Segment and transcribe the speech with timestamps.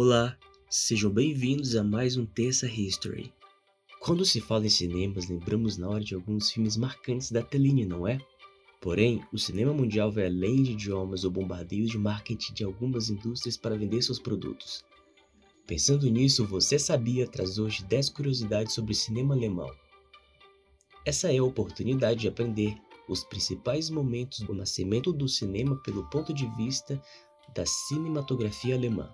[0.00, 0.38] Olá,
[0.70, 3.32] sejam bem-vindos a mais um Terça History.
[3.98, 8.06] Quando se fala em cinemas, lembramos na hora de alguns filmes marcantes da telinha, não
[8.06, 8.16] é?
[8.80, 13.56] Porém, o cinema mundial vai além de idiomas ou bombardeios de marketing de algumas indústrias
[13.56, 14.84] para vender seus produtos.
[15.66, 19.68] Pensando nisso, você sabia traz hoje 10 curiosidades sobre cinema alemão.
[21.04, 22.76] Essa é a oportunidade de aprender
[23.08, 27.02] os principais momentos do nascimento do cinema pelo ponto de vista
[27.52, 29.12] da cinematografia alemã.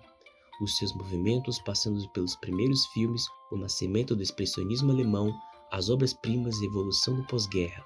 [0.61, 5.33] Os seus movimentos passando pelos primeiros filmes, o nascimento do expressionismo alemão,
[5.71, 7.83] as obras-primas e evolução do pós-guerra.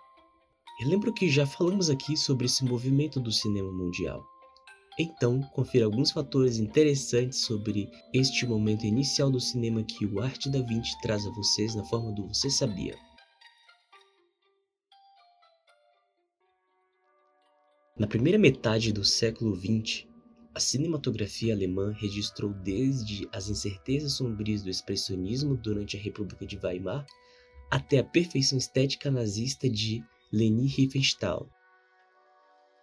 [0.79, 4.23] Eu lembro que já falamos aqui sobre esse movimento do cinema mundial.
[4.99, 10.61] Então, confira alguns fatores interessantes sobre este momento inicial do cinema que o Arte da
[10.61, 12.97] Vinci traz a vocês na forma do Você Sabia.
[17.97, 20.08] Na primeira metade do século XX,
[20.59, 27.05] a cinematografia alemã registrou desde as incertezas sombrias do expressionismo durante a República de Weimar
[27.71, 31.49] até a perfeição estética nazista de Leni Riefenstahl.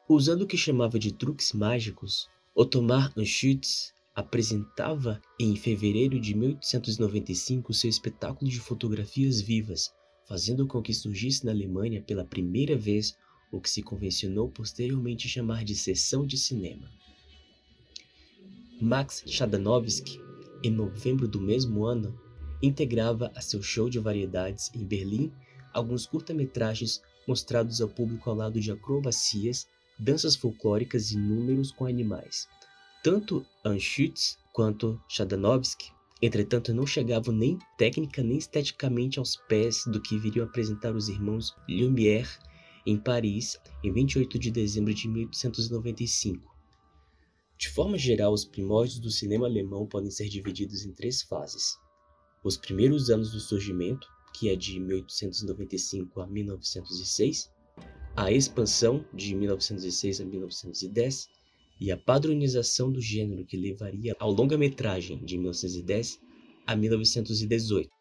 [0.09, 7.91] Usando o que chamava de truques mágicos, Ottomar Anschutz apresentava em fevereiro de 1895 seu
[7.91, 9.93] espetáculo de fotografias vivas,
[10.27, 13.15] fazendo com que surgisse na Alemanha pela primeira vez
[13.53, 16.96] o que se convencionou posteriormente chamar de sessão de cinema.
[18.81, 20.21] Max Chadanovsky,
[20.63, 22.15] em novembro do mesmo ano,
[22.63, 25.33] integrava a seu show de variedades em Berlim
[25.73, 29.67] alguns curta-metragens mostrados ao público ao lado de acrobacias,
[29.99, 32.47] danças folclóricas e números com animais.
[33.03, 40.19] Tanto Anschutz quanto Chadanovsky, entretanto, não chegavam nem técnica nem esteticamente aos pés do que
[40.19, 42.29] viriam apresentar os irmãos Lumière
[42.87, 46.56] em Paris em 28 de dezembro de 1895.
[47.59, 51.79] De forma geral, os primórdios do cinema alemão podem ser divididos em três fases.
[52.45, 57.51] Os primeiros anos do surgimento, que é de 1895 a 1906,
[58.15, 61.29] a expansão de 1906 a 1910
[61.81, 66.21] e a padronização do gênero que levaria ao longa-metragem de 1910
[66.67, 67.96] a 1918.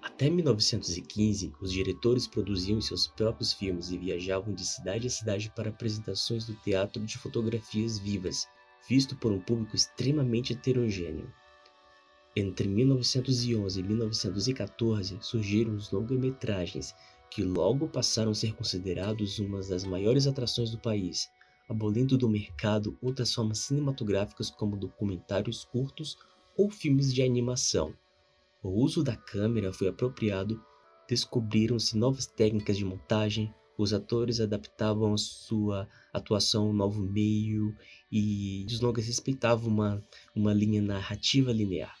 [0.00, 5.70] Até 1915, os diretores produziam seus próprios filmes e viajavam de cidade a cidade para
[5.70, 8.48] apresentações do teatro de fotografias vivas,
[8.88, 11.32] visto por um público extremamente heterogêneo.
[12.34, 16.94] Entre 1911 e 1914 surgiram os longa-metragens,
[17.30, 21.28] que logo passaram a ser considerados uma das maiores atrações do país,
[21.68, 26.16] abolindo do mercado outras formas cinematográficas como documentários curtos
[26.56, 27.94] ou filmes de animação.
[28.62, 30.60] O uso da câmera foi apropriado,
[31.08, 37.72] descobriram-se novas técnicas de montagem, os atores adaptavam sua atuação ao novo meio
[38.10, 40.04] e os longas respeitavam uma,
[40.34, 41.96] uma linha narrativa linear.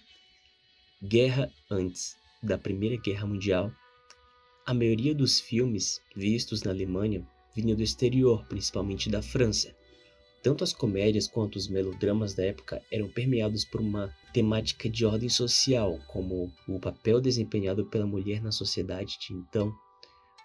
[1.00, 3.72] Guerra antes da Primeira Guerra Mundial,
[4.66, 9.72] a maioria dos filmes vistos na Alemanha vinham do exterior, principalmente da França.
[10.42, 15.28] Tanto as comédias quanto os melodramas da época eram permeados por uma temática de ordem
[15.28, 19.74] social, como o papel desempenhado pela mulher na sociedade de então.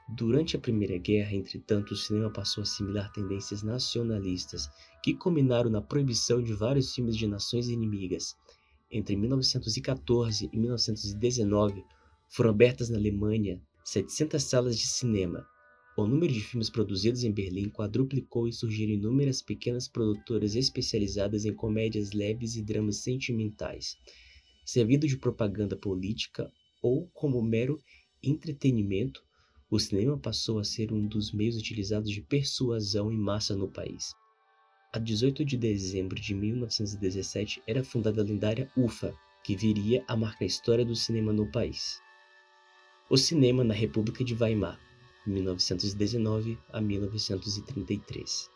[0.10, 4.68] Durante a Primeira Guerra, entretanto, o cinema passou a assimilar tendências nacionalistas
[5.02, 8.36] que culminaram na proibição de vários filmes de nações inimigas,
[8.94, 11.84] entre 1914 e 1919,
[12.30, 15.48] foram abertas na Alemanha 700 salas de cinema.
[15.96, 21.54] O número de filmes produzidos em Berlim quadruplicou e surgiram inúmeras pequenas produtoras especializadas em
[21.54, 23.96] comédias leves e dramas sentimentais,
[24.66, 26.52] servindo de propaganda política
[26.82, 27.80] ou como mero
[28.24, 29.24] entretenimento.
[29.70, 34.16] O cinema passou a ser um dos meios utilizados de persuasão em massa no país.
[34.92, 40.44] A 18 de dezembro de 1917 era fundada a lendária UFA, que viria a marcar
[40.44, 42.00] a história do cinema no país.
[43.10, 44.80] O cinema na República de Weimar,
[45.26, 48.50] 1919 a 1933.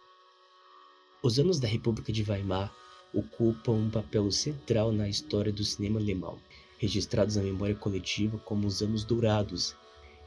[1.23, 2.73] Os anos da República de Weimar
[3.13, 6.37] ocupam um papel central na história do cinema alemão,
[6.77, 9.75] registrados na memória coletiva como os anos dourados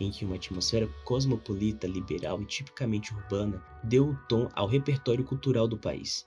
[0.00, 5.68] em que uma atmosfera cosmopolita, liberal e tipicamente urbana deu o tom ao repertório cultural
[5.68, 6.24] do país.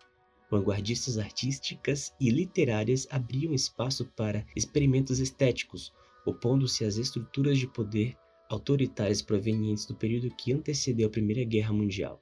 [0.50, 5.92] Vanguardistas artísticas e literárias abriam espaço para experimentos estéticos,
[6.26, 8.16] opondo-se às estruturas de poder
[8.54, 12.22] autoritárias provenientes do período que antecedeu a Primeira Guerra Mundial.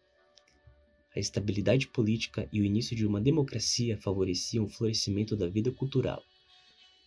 [1.13, 6.23] A estabilidade política e o início de uma democracia favoreciam o florescimento da vida cultural.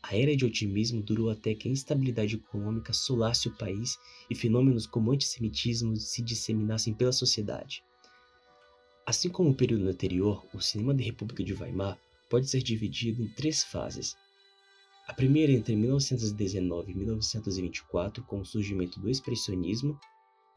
[0.03, 3.97] A era de otimismo durou até que a instabilidade econômica assolasse o país
[4.29, 7.83] e fenômenos como antissemitismo se disseminassem pela sociedade.
[9.07, 11.99] Assim como o período anterior, o cinema da República de Weimar
[12.29, 14.15] pode ser dividido em três fases.
[15.07, 19.99] A primeira entre 1919 e 1924, com o surgimento do expressionismo,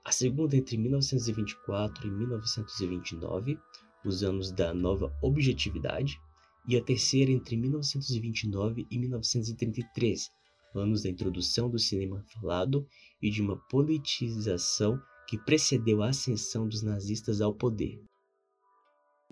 [0.05, 3.59] a segunda entre 1924 e 1929,
[4.05, 6.17] os anos da nova objetividade,
[6.65, 10.31] e a terceira entre 1929 e 1933,
[10.73, 12.87] anos da introdução do cinema falado
[13.21, 14.97] e de uma politização
[15.27, 18.01] que precedeu a ascensão dos nazistas ao poder.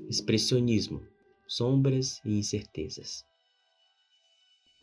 [0.09, 1.05] Expressionismo,
[1.47, 3.23] sombras e incertezas.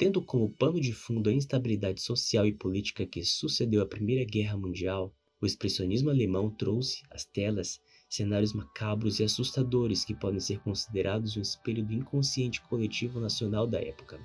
[0.02, 4.56] Tendo como pano de fundo a instabilidade social e política que sucedeu à Primeira Guerra
[4.56, 11.36] Mundial, o expressionismo alemão trouxe às telas cenários macabros e assustadores que podem ser considerados
[11.36, 14.18] um espelho do inconsciente coletivo nacional da época.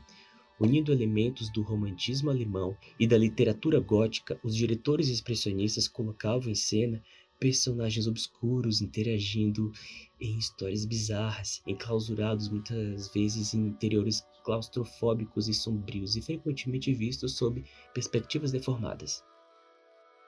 [0.59, 7.03] Unindo elementos do romantismo alemão e da literatura gótica, os diretores expressionistas colocavam em cena
[7.39, 9.71] personagens obscuros interagindo
[10.19, 17.63] em histórias bizarras, enclausurados muitas vezes em interiores claustrofóbicos e sombrios e frequentemente vistos sob
[17.93, 19.23] perspectivas deformadas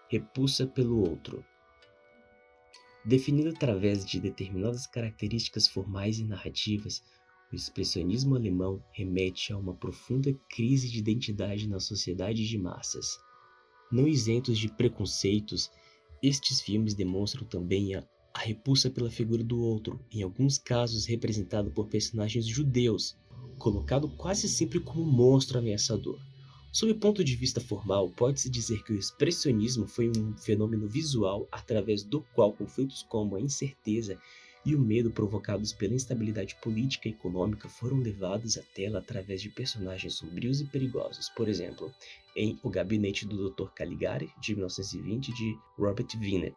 [0.10, 1.46] repulsa pelo outro.
[3.06, 7.04] Definido através de determinadas características formais e narrativas,
[7.52, 13.20] o expressionismo alemão remete a uma profunda crise de identidade na sociedade de massas.
[13.92, 15.72] Não isentos de preconceitos,
[16.22, 21.72] estes filmes demonstram também a, a repulsa pela figura do outro, em alguns casos representado
[21.72, 23.18] por personagens judeus,
[23.58, 26.20] colocado quase sempre como monstro ameaçador.
[26.72, 31.48] Sob o ponto de vista formal, pode-se dizer que o expressionismo foi um fenômeno visual
[31.52, 34.20] através do qual conflitos como a incerteza
[34.66, 39.50] e o medo provocados pela instabilidade política e econômica foram levados à tela através de
[39.50, 41.30] personagens sombrios e perigosos.
[41.30, 41.92] Por exemplo,
[42.36, 43.70] em O Gabinete do Dr.
[43.70, 46.54] Caligari, de 1920, de Robert Wiener.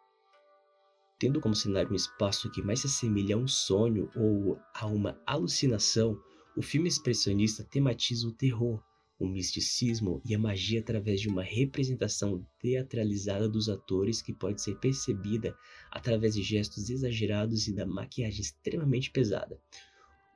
[1.17, 5.17] Tendo como cenário um espaço que mais se assemelha a um sonho ou a uma
[5.25, 6.19] alucinação,
[6.55, 8.83] o filme expressionista tematiza o terror,
[9.23, 14.77] o misticismo e a magia através de uma representação teatralizada dos atores que pode ser
[14.79, 15.55] percebida
[15.89, 19.57] através de gestos exagerados e da maquiagem extremamente pesada.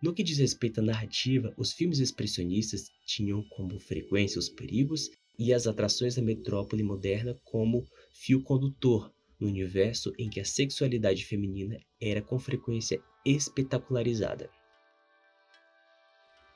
[0.01, 5.53] No que diz respeito à narrativa, os filmes expressionistas tinham como frequência os perigos e
[5.53, 11.77] as atrações da metrópole moderna como fio condutor no universo em que a sexualidade feminina
[11.99, 14.49] era com frequência espetacularizada.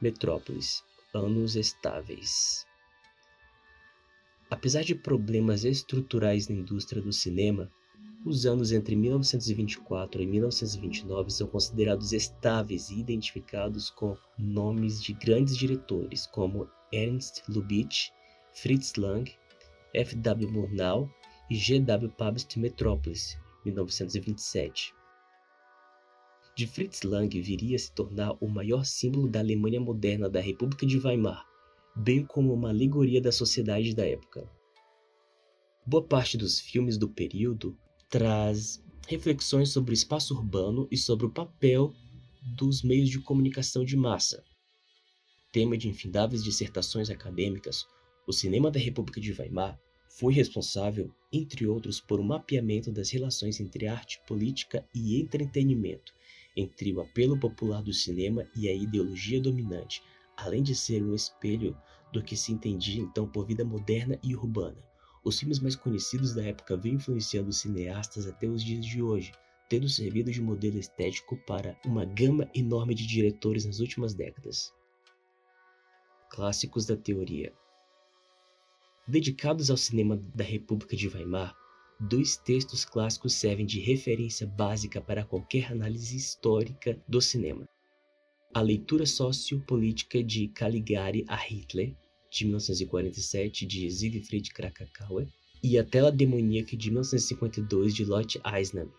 [0.02, 0.82] Metrópolis
[1.14, 2.66] anos estáveis.
[4.50, 7.72] Apesar de problemas estruturais na indústria do cinema,
[8.26, 15.58] os anos entre 1924 e 1929 são considerados estáveis e identificados com nomes de grandes
[15.58, 18.10] diretores como Ernst Lubitsch,
[18.54, 19.32] Fritz Lang,
[19.94, 20.16] F.
[20.16, 20.52] W.
[20.52, 21.10] Murnau
[21.50, 21.80] e G.
[21.80, 22.12] W.
[22.12, 24.94] Pabst Metropolis, 1927
[26.56, 30.86] de Fritz Lang viria a se tornar o maior símbolo da Alemanha moderna da República
[30.86, 31.46] de Weimar,
[31.96, 34.50] bem como uma alegoria da sociedade da época.
[35.86, 37.78] Boa parte dos filmes do período
[38.10, 41.94] traz reflexões sobre o espaço urbano e sobre o papel
[42.58, 44.44] dos meios de comunicação de massa.
[45.52, 47.86] Tema de infindáveis dissertações acadêmicas,
[48.28, 53.60] o cinema da República de Weimar foi responsável, entre outros, por um mapeamento das relações
[53.60, 56.14] entre arte, política e entretenimento,
[56.56, 60.04] entre o apelo popular do cinema e a ideologia dominante,
[60.38, 61.78] além de ser um espelho
[62.12, 64.84] do que se entendia então por vida moderna e urbana.
[65.24, 69.32] Os filmes mais conhecidos da época vêm influenciando os cineastas até os dias de hoje,
[69.70, 74.74] tendo servido de modelo estético para uma gama enorme de diretores nas últimas décadas.
[76.30, 77.54] Clássicos da teoria.
[79.08, 81.56] Dedicados ao cinema da República de Weimar,
[82.04, 87.70] Dois textos clássicos servem de referência básica para qualquer análise histórica do cinema.
[88.52, 91.96] A leitura sociopolítica de Caligari a Hitler,
[92.32, 95.28] de 1947, de Siegfried Krakauer,
[95.64, 98.90] e A Tela Demoníaca, de 1952, de Lot Eisner.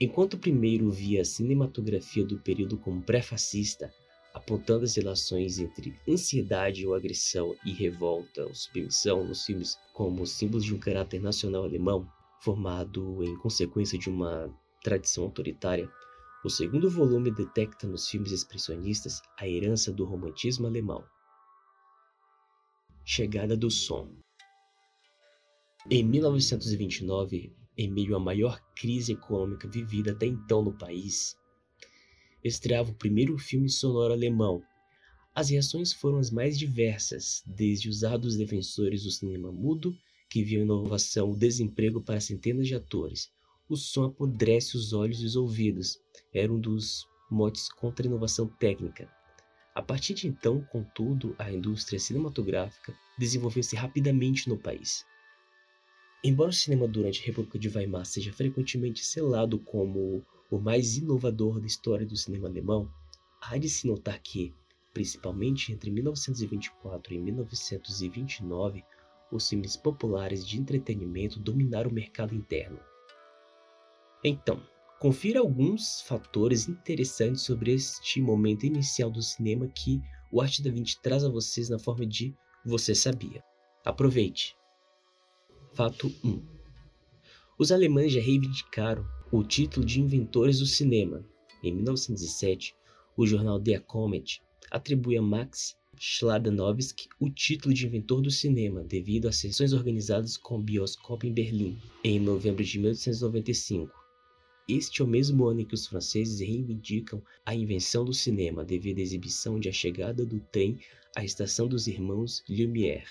[0.00, 3.92] Enquanto o primeiro via a cinematografia do período como pré-fascista,
[4.32, 10.64] apontando as relações entre ansiedade ou agressão e revolta ou submissão nos filmes como símbolos
[10.64, 12.08] de um caráter nacional alemão,
[12.40, 14.48] formado em consequência de uma
[14.80, 15.90] tradição autoritária,
[16.44, 21.04] o segundo volume detecta nos filmes expressionistas a herança do romantismo alemão.
[23.04, 24.08] Chegada do som.
[25.90, 31.36] Em 1929, em meio à maior crise econômica vivida até então no país,
[32.44, 34.62] estreava o primeiro filme sonoro alemão.
[35.38, 39.96] As reações foram as mais diversas, desde os árduos defensores do cinema mudo,
[40.28, 43.30] que viam inovação o desemprego para centenas de atores.
[43.68, 46.00] O som apodrece os olhos e os ouvidos.
[46.34, 49.08] Era um dos motes contra a inovação técnica.
[49.76, 55.06] A partir de então, contudo, a indústria cinematográfica desenvolveu-se rapidamente no país.
[56.24, 61.60] Embora o cinema durante a República de Weimar seja frequentemente selado como o mais inovador
[61.60, 62.92] da história do cinema alemão,
[63.40, 64.52] há de se notar que,
[64.98, 68.84] principalmente entre 1924 e 1929,
[69.30, 72.80] os filmes populares de entretenimento dominaram o mercado interno.
[74.24, 74.60] Então,
[74.98, 80.02] confira alguns fatores interessantes sobre este momento inicial do cinema que
[80.32, 82.34] o Arte da Vinci traz a vocês na forma de
[82.66, 83.44] Você Sabia.
[83.84, 84.56] Aproveite!
[85.74, 86.42] Fato 1
[87.56, 91.24] Os alemães já reivindicaram o título de inventores do cinema.
[91.62, 92.74] Em 1907,
[93.16, 99.26] o jornal Der Comet atribui a Max Schladanowski o título de inventor do cinema devido
[99.26, 103.92] às sessões organizadas com o Bioscope em Berlim em novembro de 1895.
[104.68, 108.98] Este é o mesmo ano em que os franceses reivindicam a invenção do cinema devido
[108.98, 110.78] à exibição de A Chegada do Trem
[111.16, 113.06] à Estação dos Irmãos Lumière.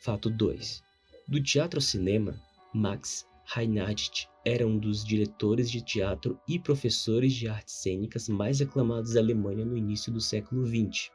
[0.00, 0.82] Fato 2.
[1.28, 2.42] Do teatro ao cinema,
[2.74, 9.14] Max Reinhardt era um dos diretores de teatro e professores de artes cênicas mais aclamados
[9.14, 11.10] da Alemanha no início do século XX.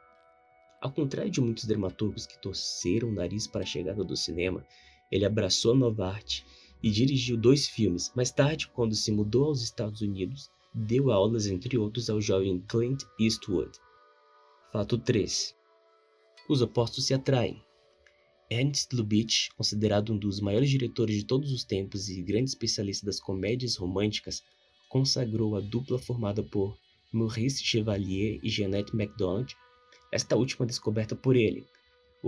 [0.82, 4.66] Ao contrário de muitos dramaturgos que torceram o nariz para a chegada do cinema,
[5.10, 6.44] ele abraçou a nova arte
[6.82, 8.12] e dirigiu dois filmes.
[8.14, 13.02] Mais tarde, quando se mudou aos Estados Unidos, deu aulas, entre outros, ao jovem Clint
[13.18, 13.72] Eastwood.
[14.70, 15.56] Fato 3.
[16.50, 17.65] Os opostos se atraem.
[18.50, 23.20] Ernst Lubitsch, considerado um dos maiores diretores de todos os tempos e grande especialista das
[23.20, 24.42] comédias românticas,
[24.88, 26.78] consagrou a dupla formada por
[27.12, 29.54] Maurice Chevalier e Jeanette MacDonald,
[30.12, 31.66] esta última descoberta por ele,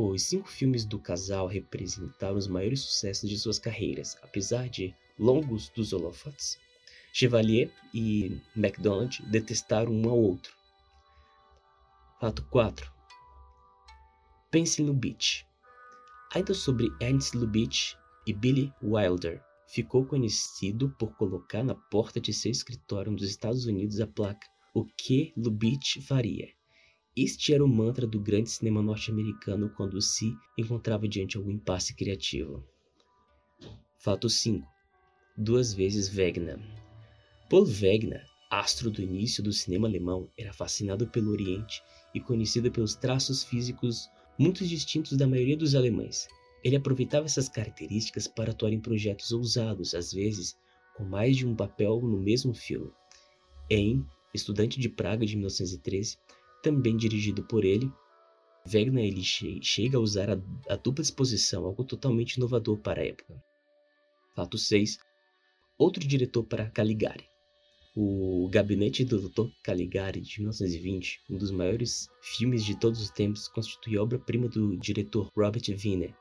[0.01, 5.71] os cinco filmes do casal representaram os maiores sucessos de suas carreiras, apesar de longos
[5.71, 6.57] dos holofotes.
[7.13, 10.53] Chevalier e MacDonald detestaram um ao outro.
[12.21, 12.89] Fato 4.
[14.53, 15.48] Pense em Lubitsch.
[16.35, 17.95] Ainda sobre Ernst Lubitsch
[18.27, 23.99] e Billy Wilder, ficou conhecido por colocar na porta de seu escritório nos Estados Unidos
[23.99, 26.51] a placa O que Lubitsch faria?
[27.17, 31.97] Este era o mantra do grande cinema norte-americano quando se encontrava diante de algum impasse
[31.97, 32.63] criativo.
[33.99, 34.69] Fato 5.
[35.35, 36.61] Duas vezes Wegener.
[37.49, 41.83] Paul Wegener, astro do início do cinema alemão, era fascinado pelo Oriente
[42.15, 46.29] e conhecido pelos traços físicos muito distintos da maioria dos alemães.
[46.63, 50.57] Ele aproveitava essas características para atuar em projetos ousados, às vezes
[50.95, 52.91] com mais de um papel no mesmo filme.
[53.71, 54.05] Em
[54.35, 56.19] Estudante de Praga de 1913,
[56.63, 57.91] também dirigido por ele.
[58.67, 63.07] Wegner ele che chega a usar a, a dupla exposição, algo totalmente inovador para a
[63.07, 63.43] época.
[64.35, 64.99] Fato 6.
[65.79, 67.29] Outro diretor para Caligari.
[67.97, 69.51] O Gabinete do Dr.
[69.63, 75.29] Caligari, de 1920, um dos maiores filmes de todos os tempos, constitui obra-prima do diretor
[75.37, 76.15] Robert Wiener,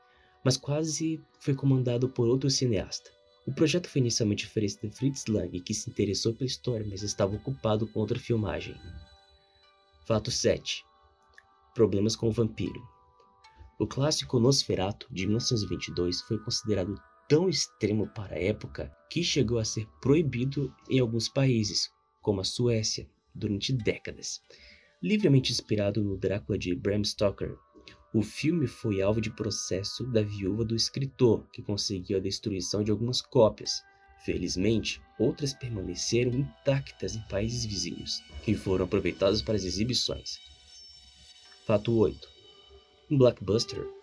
[0.44, 3.10] mas quase foi comandado por outro cineasta.
[3.46, 7.36] O projeto foi inicialmente oferecido a Fritz Lang, que se interessou pela história, mas estava
[7.36, 8.74] ocupado com outra filmagem.
[10.06, 10.84] Fato 7.
[11.74, 12.82] Problemas com o vampiro.
[13.78, 19.64] O clássico Nosferatu de 1922 foi considerado tão extremo para a época que chegou a
[19.64, 24.40] ser proibido em alguns países, como a Suécia, durante décadas.
[25.02, 27.56] Livremente inspirado no Drácula de Bram Stoker,
[28.14, 32.90] o filme foi alvo de processo da viúva do escritor, que conseguiu a destruição de
[32.90, 33.82] algumas cópias,
[34.24, 40.40] Felizmente, outras permaneceram intactas em países vizinhos e foram aproveitadas para as exibições.
[41.64, 42.28] Fato 8.
[43.10, 43.97] Um blockbuster.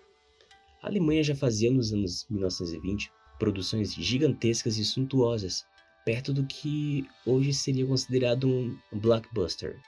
[0.85, 5.65] A Alemanha já fazia nos anos 1920 produções gigantescas e suntuosas,
[6.05, 9.81] perto do que hoje seria considerado um blockbuster.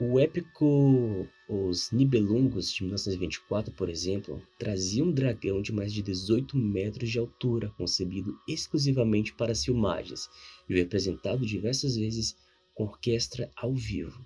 [0.00, 6.56] O épico Os Nibelungos de 1924, por exemplo, trazia um dragão de mais de 18
[6.56, 10.26] metros de altura, concebido exclusivamente para as filmagens
[10.66, 12.34] e representado diversas vezes
[12.74, 14.24] com orquestra ao vivo.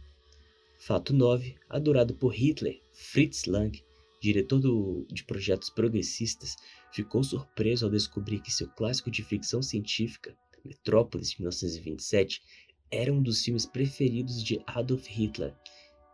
[0.78, 3.82] Fato 9, adorado por Hitler, Fritz Lang,
[4.24, 6.56] diretor do, de projetos progressistas,
[6.90, 12.42] ficou surpreso ao descobrir que seu clássico de ficção científica, Metrópolis de 1927,
[12.90, 15.54] era um dos filmes preferidos de Adolf Hitler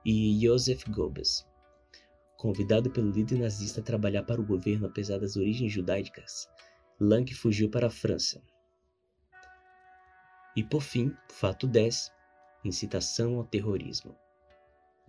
[0.04, 1.46] e Joseph Goebbels.
[2.36, 6.48] Convidado pelo líder nazista a trabalhar para o governo apesar das origens judaicas,
[6.98, 8.42] Lang fugiu para a França.
[10.56, 12.10] E por fim, fato 10,
[12.64, 14.16] incitação ao terrorismo.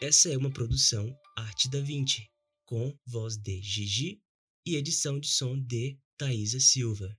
[0.00, 2.28] Essa é uma produção Arte da Vinci,
[2.66, 4.20] com voz de Gigi
[4.68, 7.16] e edição de som de Thaisa Silva.